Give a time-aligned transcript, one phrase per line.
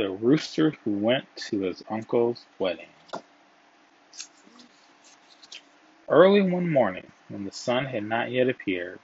[0.00, 2.88] The Rooster Who Went to His Uncle's Wedding.
[6.08, 8.98] Early one morning, when the sun had not yet appeared,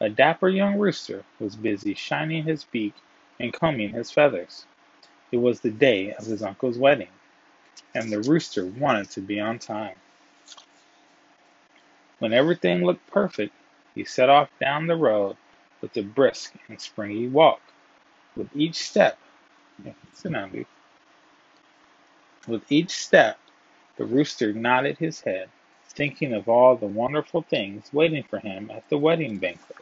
[0.00, 2.94] a dapper young rooster was busy shining his beak
[3.38, 4.64] and combing his feathers.
[5.30, 7.12] It was the day of his uncle's wedding,
[7.94, 9.96] and the rooster wanted to be on time.
[12.20, 13.52] When everything looked perfect,
[13.94, 15.36] he set off down the road
[15.82, 17.60] with a brisk and springy walk.
[18.34, 19.18] With each step,
[22.46, 23.38] with each step,
[23.96, 25.48] the rooster nodded his head,
[25.88, 29.76] thinking of all the wonderful things waiting for him at the wedding banquet.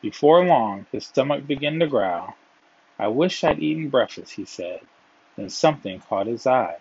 [0.00, 2.36] Before long, his stomach began to growl.
[2.98, 4.80] I wish I'd eaten breakfast, he said.
[5.36, 6.78] Then something caught his eye.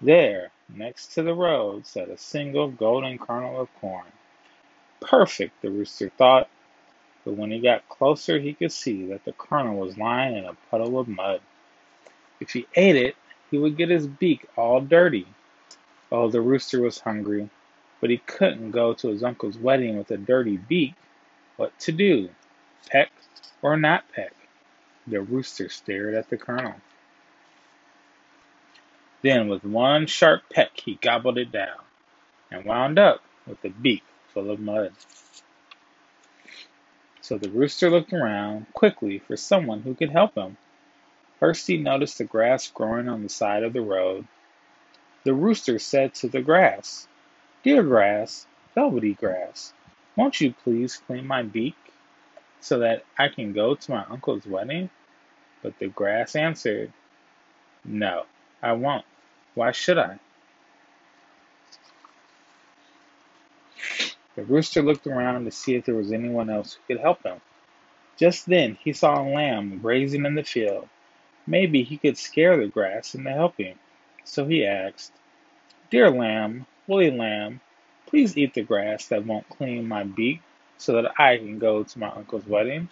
[0.00, 4.06] There, next to the road, sat a single golden kernel of corn.
[5.00, 6.48] Perfect, the rooster thought
[7.24, 10.56] but when he got closer he could see that the kernel was lying in a
[10.70, 11.40] puddle of mud.
[12.40, 13.16] If he ate it,
[13.50, 15.26] he would get his beak all dirty.
[16.10, 17.50] Oh, the rooster was hungry,
[18.00, 20.94] but he couldn't go to his uncle's wedding with a dirty beak.
[21.56, 22.30] What to do?
[22.88, 23.10] Peck
[23.62, 24.34] or not peck?
[25.06, 26.74] The rooster stared at the kernel.
[29.22, 31.78] Then, with one sharp peck, he gobbled it down
[32.50, 34.92] and wound up with a beak full of mud.
[37.28, 40.56] So the rooster looked around quickly for someone who could help him.
[41.38, 44.26] First he noticed the grass growing on the side of the road.
[45.24, 47.06] The rooster said to the grass,
[47.62, 49.74] Dear grass, velvety grass,
[50.16, 51.76] won't you please clean my beak
[52.60, 54.88] so that I can go to my uncle's wedding?
[55.62, 56.94] But the grass answered,
[57.84, 58.24] No,
[58.62, 59.04] I won't.
[59.54, 60.18] Why should I?
[64.38, 67.40] The rooster looked around to see if there was anyone else who could help him.
[68.16, 70.88] Just then he saw a lamb grazing in the field.
[71.44, 73.80] Maybe he could scare the grass into helping.
[74.22, 75.10] So he asked,
[75.90, 77.60] Dear lamb, woolly lamb,
[78.06, 80.40] please eat the grass that won't clean my beak
[80.76, 82.90] so that I can go to my uncle's wedding.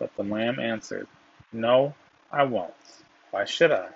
[0.00, 1.06] But the lamb answered,
[1.52, 1.94] No,
[2.32, 2.74] I won't.
[3.30, 3.86] Why should I?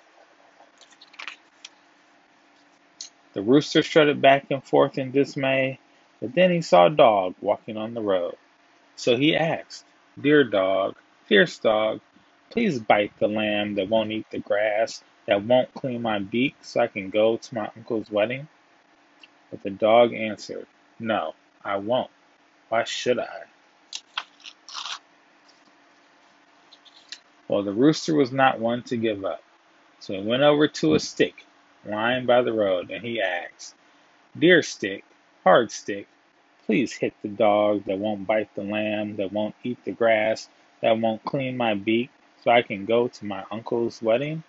[3.32, 5.80] The rooster strutted back and forth in dismay.
[6.20, 8.36] But then he saw a dog walking on the road.
[8.96, 9.84] So he asked,
[10.20, 10.96] Dear dog,
[11.26, 12.00] fierce dog,
[12.50, 16.80] please bite the lamb that won't eat the grass, that won't clean my beak so
[16.80, 18.48] I can go to my uncle's wedding?
[19.50, 20.66] But the dog answered,
[20.98, 21.34] No,
[21.64, 22.10] I won't.
[22.68, 23.44] Why should I?
[27.48, 29.42] Well, the rooster was not one to give up.
[30.00, 31.46] So he went over to a stick
[31.84, 33.74] lying by the road and he asked,
[34.38, 35.04] Dear stick,
[35.46, 36.08] hard stick,
[36.66, 40.48] please hit the dog that won't bite the lamb, that won't eat the grass,
[40.82, 42.10] that won't clean my beak,
[42.42, 44.42] so I can go to my uncle's wedding?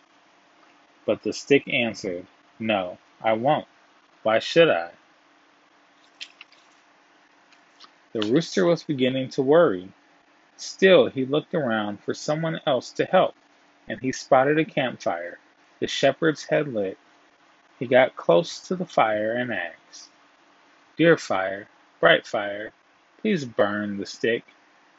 [1.05, 2.25] But the stick answered,
[2.57, 3.67] No, I won't.
[4.23, 4.89] Why should I?
[8.13, 9.89] The rooster was beginning to worry.
[10.55, 13.35] Still, he looked around for someone else to help,
[13.87, 15.37] and he spotted a campfire,
[15.79, 16.97] the shepherd's head lit.
[17.77, 20.09] He got close to the fire and asked,
[20.97, 21.67] Dear fire,
[21.99, 22.71] bright fire,
[23.21, 24.43] please burn the stick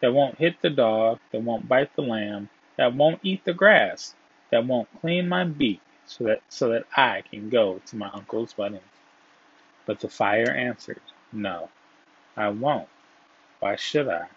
[0.00, 4.14] that won't hit the dog, that won't bite the lamb, that won't eat the grass,
[4.50, 8.56] that won't clean my beak, so that so that I can go to my uncle's
[8.56, 8.81] wedding.
[9.86, 11.00] But the fire answered,
[11.32, 11.69] No,
[12.36, 12.88] I won't.
[13.59, 14.28] Why should I?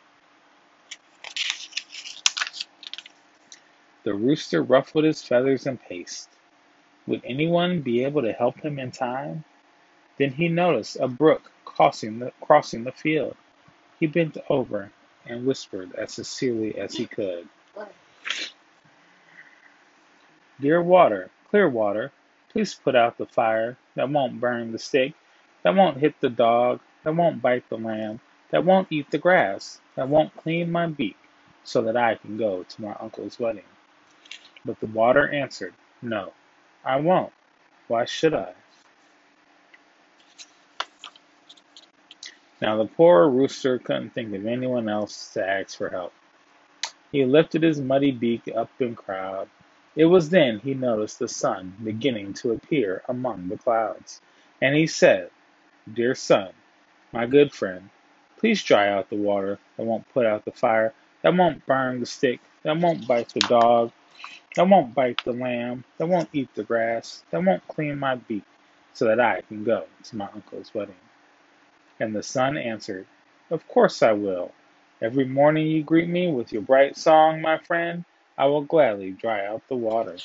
[4.04, 6.30] The rooster ruffled his feathers and paced.
[7.06, 9.44] Would anyone be able to help him in time?
[10.18, 13.36] Then he noticed a brook crossing the, crossing the field.
[14.00, 14.92] He bent over
[15.26, 17.48] and whispered as sincerely as he could.
[20.60, 22.12] Dear water, clear water,
[22.50, 25.14] please put out the fire that won't burn the stick,
[25.64, 28.20] that won't hit the dog, that won't bite the lamb,
[28.52, 31.18] that won't eat the grass, that won't clean my beak,
[31.64, 33.64] so that I can go to my uncle's wedding.
[34.66, 36.34] But the water answered, No,
[36.84, 37.34] I won't.
[37.88, 38.54] Why should I?
[42.62, 46.14] Now the poor rooster couldn't think of anyone else to ask for help.
[47.12, 49.50] He lifted his muddy beak up and crowed.
[49.96, 54.22] It was then he noticed the sun beginning to appear among the clouds,
[54.62, 55.32] and he said,
[55.92, 56.50] Dear sun,
[57.12, 57.90] my good friend,
[58.38, 60.94] please dry out the water that won't put out the fire,
[61.24, 63.92] that won't burn the stick, that won't bite the dog,
[64.56, 68.44] that won't bite the lamb, that won't eat the grass, that won't clean my beak,
[68.94, 70.96] so that I can go to my uncle's wedding.
[72.02, 73.06] And the sun answered,
[73.52, 74.54] Of course I will.
[75.04, 78.06] Every morning you greet me with your bright song, my friend,
[78.36, 80.18] I will gladly dry out the water.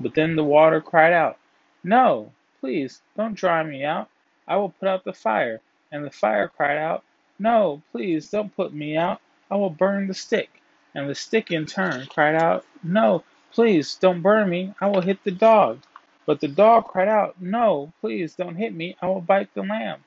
[0.00, 1.36] But then the water cried out,
[1.84, 4.08] No, please don't dry me out.
[4.48, 5.60] I will put out the fire.
[5.92, 7.04] And the fire cried out,
[7.38, 9.20] No, please don't put me out.
[9.50, 10.48] I will burn the stick.
[10.94, 13.22] And the stick in turn cried out, No,
[13.52, 14.72] please don't burn me.
[14.80, 15.80] I will hit the dog.
[16.26, 18.96] But the dog cried out, No, please don't hit me.
[19.00, 20.04] I will bite the lamb.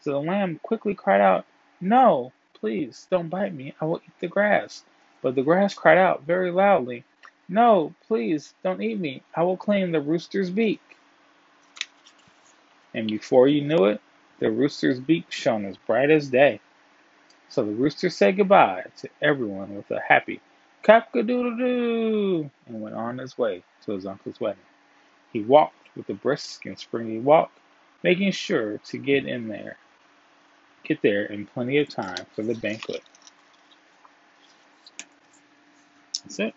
[0.00, 1.46] So the lamb quickly cried out,
[1.80, 3.74] No, please don't bite me.
[3.80, 4.84] I will eat the grass.
[5.22, 7.04] But the grass cried out very loudly,
[7.48, 9.22] no, please, don't eat me.
[9.34, 10.80] I will clean the rooster's beak.
[12.94, 14.00] And before you knew it,
[14.38, 16.60] the rooster's beak shone as bright as day.
[17.48, 20.40] So the rooster said goodbye to everyone with a happy
[20.82, 24.58] cock a doodle doo and went on his way to his uncle's wedding.
[25.32, 27.52] He walked with a brisk and springy walk,
[28.02, 29.76] making sure to get in there,
[30.84, 33.02] get there in plenty of time for the banquet.
[36.24, 36.54] That's it.